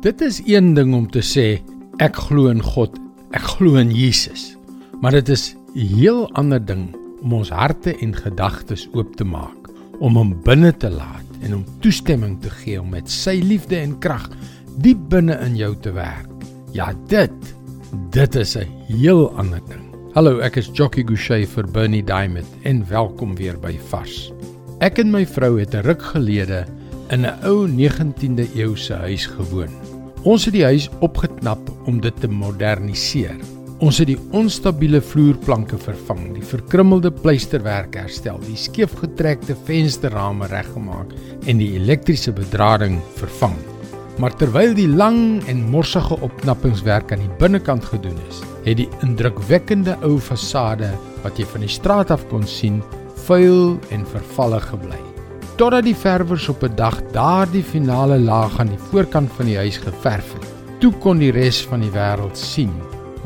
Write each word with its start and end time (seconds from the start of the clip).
Dit 0.00 0.22
is 0.24 0.38
een 0.48 0.72
ding 0.72 0.94
om 0.96 1.04
te 1.12 1.20
sê 1.20 1.58
ek 2.00 2.16
glo 2.16 2.48
in 2.48 2.62
God, 2.64 2.94
ek 3.36 3.44
glo 3.58 3.76
in 3.76 3.90
Jesus. 3.92 4.54
Maar 5.04 5.18
dit 5.18 5.28
is 5.28 5.52
'n 5.74 5.84
heel 6.00 6.22
ander 6.32 6.64
ding 6.64 6.96
om 7.20 7.32
ons 7.32 7.50
harte 7.50 7.92
en 8.00 8.16
gedagtes 8.16 8.88
oop 8.96 9.16
te 9.16 9.24
maak, 9.24 9.68
om 10.00 10.16
hom 10.16 10.32
binne 10.42 10.72
te 10.72 10.88
laat 10.88 11.28
en 11.42 11.54
om 11.54 11.64
toestemming 11.80 12.40
te 12.40 12.48
gee 12.50 12.80
om 12.80 12.88
met 12.88 13.10
sy 13.10 13.42
liefde 13.44 13.76
en 13.76 13.98
krag 13.98 14.30
diep 14.80 14.98
binne 15.08 15.36
in 15.44 15.56
jou 15.56 15.76
te 15.80 15.92
werk. 15.92 16.32
Ja, 16.72 16.94
dit 17.08 17.54
dit 18.10 18.34
is 18.34 18.56
'n 18.56 18.68
heel 18.88 19.30
ander 19.36 19.60
ding. 19.68 19.84
Hallo, 20.14 20.38
ek 20.38 20.56
is 20.56 20.70
Jockey 20.72 21.04
Gouchee 21.04 21.46
vir 21.46 21.66
Bernie 21.70 22.04
Diamond 22.04 22.48
en 22.62 22.88
welkom 22.88 23.36
weer 23.36 23.58
by 23.60 23.78
Vars. 23.90 24.32
Ek 24.80 24.98
en 24.98 25.10
my 25.10 25.26
vrou 25.26 25.60
het 25.60 25.74
'n 25.74 25.84
ruk 25.84 26.02
gelede 26.02 26.64
in 27.10 27.26
'n 27.26 27.44
ou 27.44 27.68
19de 27.68 28.48
eeuse 28.54 28.94
huis 28.94 29.26
gewoon. 29.26 29.89
Ons 30.28 30.44
het 30.44 30.52
die 30.52 30.66
huis 30.68 30.90
opgeknap 31.00 31.62
om 31.88 31.96
dit 32.04 32.16
te 32.20 32.28
moderniseer. 32.28 33.38
Ons 33.80 34.02
het 34.02 34.10
die 34.10 34.18
onstabiele 34.36 35.00
vloerplanke 35.00 35.78
vervang, 35.80 36.34
die 36.34 36.44
verkrummelde 36.44 37.08
pleisterwerk 37.22 37.96
herstel, 37.96 38.36
die 38.44 38.58
skeefgetrekte 38.60 39.56
vensterrame 39.64 40.50
reggemaak 40.52 41.14
en 41.48 41.62
die 41.62 41.70
elektriese 41.78 42.34
bedrading 42.36 42.98
vervang. 43.16 43.56
Maar 44.20 44.36
terwyl 44.36 44.76
die 44.76 44.90
lang 44.92 45.40
en 45.48 45.64
morsige 45.72 46.20
opknappingswerk 46.20 47.14
aan 47.16 47.24
die 47.24 47.36
binnekant 47.40 47.88
gedoen 47.88 48.20
is, 48.28 48.42
het 48.66 48.76
die 48.82 48.90
indrukwekkende 49.00 49.96
ou 50.04 50.18
fasade 50.20 50.92
wat 51.24 51.40
jy 51.40 51.48
van 51.54 51.64
die 51.64 51.76
straat 51.80 52.12
af 52.12 52.28
kon 52.28 52.44
sien, 52.44 52.82
vuil 53.24 53.78
en 53.88 54.04
vervalle 54.12 54.60
gebly 54.68 55.09
totdat 55.60 55.84
die 55.84 55.96
verwers 55.96 56.46
op 56.48 56.62
'n 56.64 56.72
dag 56.74 57.02
daardie 57.12 57.62
finale 57.62 58.18
laag 58.18 58.58
aan 58.60 58.72
die 58.72 58.84
voorkant 58.90 59.30
van 59.36 59.46
die 59.46 59.56
huis 59.56 59.76
geverf 59.76 60.32
het. 60.32 60.46
Toe 60.80 60.92
kon 60.92 61.18
die 61.18 61.30
res 61.30 61.60
van 61.66 61.80
die 61.80 61.90
wêreld 61.92 62.36
sien 62.36 62.72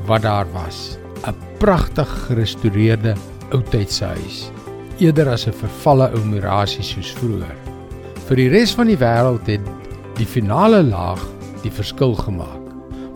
wat 0.06 0.22
daar 0.22 0.46
was. 0.52 0.98
'n 1.26 1.34
Pragtig 1.58 2.08
gerestoreerde 2.26 3.14
oudtydse 3.50 4.04
huis, 4.04 4.50
eerder 4.98 5.28
as 5.28 5.46
'n 5.46 5.52
vervalle 5.52 6.10
ou 6.10 6.24
murasie 6.24 6.82
soos 6.82 7.12
vroeër. 7.12 7.54
Vir 8.26 8.36
die 8.36 8.48
res 8.48 8.74
van 8.74 8.86
die 8.86 8.98
wêreld 8.98 9.46
het 9.46 9.60
die 10.16 10.26
finale 10.26 10.82
laag 10.82 11.22
die 11.62 11.70
verskil 11.72 12.14
gemaak. 12.14 12.64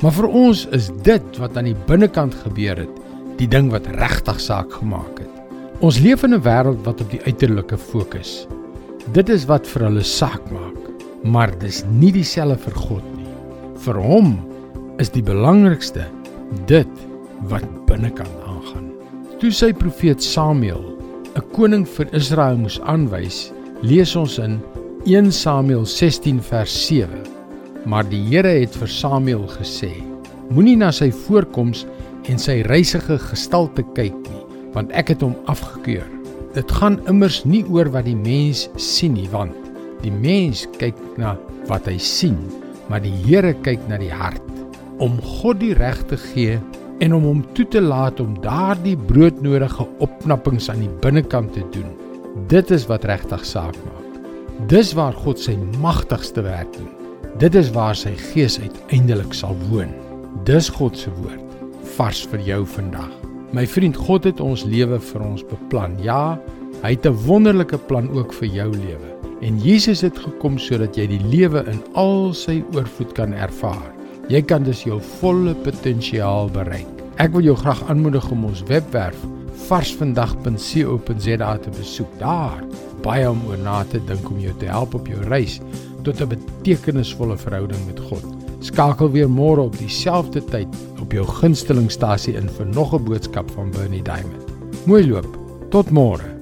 Maar 0.00 0.12
vir 0.12 0.28
ons 0.28 0.66
is 0.70 0.91
dit 1.03 1.38
wat 1.38 1.56
aan 1.56 1.64
die 1.64 1.82
binnekant 1.86 2.34
gebeur 2.34 2.77
het, 2.77 2.94
die 3.36 3.48
ding 3.48 3.70
wat 3.70 3.86
regtig 3.86 4.41
saak 4.41 4.72
gemaak 4.72 5.19
het. 5.19 5.34
Ons 5.80 5.98
leef 5.98 6.22
in 6.22 6.34
'n 6.34 6.42
wêreld 6.42 6.84
wat 6.84 7.00
op 7.00 7.10
die 7.10 7.22
uiterlike 7.25 7.78
fokus. 7.78 8.47
Dit 9.17 9.31
is 9.33 9.47
wat 9.48 9.64
vir 9.64 9.87
hulle 9.87 10.03
saak 10.05 10.51
maak, 10.53 10.77
maar 11.25 11.48
dis 11.62 11.81
nie 11.89 12.11
dieselfde 12.12 12.61
vir 12.67 12.75
God 12.77 13.06
nie. 13.17 13.31
Vir 13.81 13.97
hom 14.05 14.34
is 15.00 15.09
die 15.15 15.23
belangrikste 15.25 16.05
dit 16.69 17.00
wat 17.48 17.65
binnekant 17.89 18.42
aangaan. 18.45 18.91
Toe 19.41 19.48
sy 19.55 19.70
profeet 19.73 20.20
Samuel 20.20 20.84
'n 21.39 21.47
koning 21.56 21.87
vir 21.87 22.12
Israel 22.12 22.59
moes 22.59 22.81
aanwys, 22.81 23.50
lees 23.81 24.17
ons 24.17 24.39
in 24.39 24.61
1 25.06 25.33
Samuel 25.33 25.87
16 25.87 26.43
vers 26.43 26.72
7. 26.87 27.25
Maar 27.87 28.05
die 28.05 28.20
Here 28.28 28.61
het 28.61 28.77
vir 28.77 28.89
Samuel 28.89 29.47
gesê: 29.48 29.93
Moenie 30.50 30.77
na 30.77 30.91
sy 30.93 31.11
voorkoms 31.11 31.87
en 32.28 32.39
sy 32.39 32.61
reisige 32.61 33.19
gestalte 33.19 33.84
kyk 33.95 34.17
nie, 34.28 34.45
want 34.75 34.93
ek 34.93 35.09
het 35.09 35.22
hom 35.22 35.37
afgekeur. 35.47 36.17
Dit 36.56 36.72
gaan 36.72 36.96
immers 37.10 37.42
nie 37.44 37.64
oor 37.68 37.91
wat 37.92 38.06
die 38.08 38.16
mens 38.16 38.68
sien 38.80 39.16
nie, 39.18 39.28
want 39.32 39.54
die 40.00 40.12
mens 40.14 40.64
kyk 40.78 40.96
na 41.20 41.34
wat 41.68 41.88
hy 41.91 41.98
sien, 42.00 42.38
maar 42.88 43.02
die 43.04 43.12
Here 43.27 43.52
kyk 43.66 43.82
na 43.91 43.98
die 44.00 44.12
hart. 44.14 44.42
Om 45.02 45.19
God 45.22 45.60
die 45.60 45.74
reg 45.76 46.00
te 46.08 46.16
gee 46.30 46.56
en 47.04 47.14
om 47.14 47.26
hom 47.28 47.42
toe 47.54 47.66
te 47.70 47.82
laat 47.84 48.22
om 48.22 48.38
daardie 48.42 48.96
broodnodige 49.10 49.86
opknappings 50.04 50.70
aan 50.72 50.82
die 50.87 50.94
binnekant 51.04 51.53
te 51.54 51.64
doen. 51.75 51.92
Dit 52.50 52.72
is 52.75 52.88
wat 52.91 53.06
regtig 53.08 53.44
saak 53.47 53.76
maak. 53.84 54.19
Dis 54.70 54.94
waar 54.98 55.14
God 55.14 55.38
sy 55.38 55.54
magtigste 55.82 56.42
werk 56.47 56.72
doen. 56.75 56.91
Dit 57.38 57.54
is 57.58 57.70
waar 57.76 57.94
sy 57.98 58.16
gees 58.32 58.58
uiteindelik 58.58 59.37
sal 59.37 59.54
woon. 59.69 59.94
Dis 60.48 60.72
God 60.75 60.98
se 60.98 61.12
woord 61.20 61.44
vars 61.98 62.26
vir 62.31 62.42
jou 62.47 62.62
vandag. 62.78 63.28
My 63.56 63.62
vriend, 63.64 63.97
God 63.97 64.26
het 64.28 64.42
ons 64.44 64.66
lewe 64.69 64.98
vir 65.00 65.22
ons 65.25 65.41
beplan. 65.48 65.94
Ja, 66.04 66.36
hy 66.82 66.91
het 66.92 67.06
'n 67.06 67.16
wonderlike 67.25 67.78
plan 67.88 68.10
ook 68.10 68.32
vir 68.32 68.48
jou 68.48 68.70
lewe. 68.70 69.09
En 69.41 69.59
Jesus 69.59 70.00
het 70.00 70.19
gekom 70.19 70.59
sodat 70.59 70.97
jy 70.97 71.06
die 71.06 71.25
lewe 71.25 71.64
in 71.66 71.81
al 71.94 72.34
sy 72.34 72.64
oorvloed 72.75 73.12
kan 73.14 73.32
ervaar. 73.32 73.92
Jy 74.28 74.42
kan 74.42 74.62
dus 74.64 74.82
jou 74.84 75.00
volle 75.00 75.54
potensiaal 75.54 76.50
bereik. 76.50 76.87
Ek 77.16 77.32
wil 77.32 77.42
jou 77.42 77.56
graag 77.56 77.88
aanmoedig 77.88 78.31
om 78.31 78.44
ons 78.44 78.62
webwerf 78.62 79.16
varsvandag.co.za 79.69 81.56
te 81.56 81.70
besoek. 81.70 82.19
Daar 82.19 82.64
baie 83.03 83.31
om 83.31 83.41
oor 83.48 83.58
na 83.58 83.84
te 83.84 84.00
dink 84.04 84.31
om 84.31 84.38
jou 84.38 84.53
te 84.58 84.66
help 84.66 84.94
op 84.94 85.06
jou 85.06 85.20
reis 85.22 85.60
tot 86.03 86.20
'n 86.20 86.28
betekenisvolle 86.28 87.37
verhouding 87.37 87.87
met 87.87 88.00
God. 88.00 88.25
Skakel 88.60 89.10
weer 89.10 89.28
môre 89.28 89.60
op 89.60 89.78
dieselfde 89.78 90.44
tyd 90.44 90.69
op 91.08 91.14
jou 91.16 91.24
gunstelingstasie 91.24 92.34
in 92.36 92.50
vir 92.52 92.66
nog 92.66 92.92
'n 92.92 93.04
boodskap 93.04 93.50
van 93.50 93.70
Bernie 93.70 94.02
Diamond. 94.02 94.44
Mooi 94.84 95.08
loop. 95.08 95.38
Tot 95.70 95.91
môre. 95.91 96.38